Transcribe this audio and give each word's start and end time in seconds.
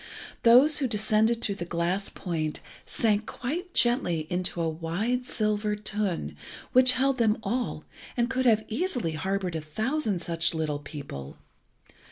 Those 0.41 0.79
who 0.79 0.87
descended 0.87 1.43
through 1.43 1.53
the 1.61 1.63
glass 1.63 2.09
point 2.09 2.59
sank 2.87 3.27
quite 3.27 3.71
gently 3.75 4.25
into 4.31 4.59
a 4.59 4.67
wide 4.67 5.27
silver 5.29 5.75
tun, 5.75 6.35
which 6.71 6.93
held 6.93 7.19
them 7.19 7.37
all, 7.43 7.83
and 8.17 8.27
could 8.27 8.47
have 8.47 8.65
easily 8.67 9.11
harboured 9.11 9.55
a 9.55 9.61
thousand 9.61 10.23
such 10.23 10.55
little 10.55 10.79
people. 10.79 11.37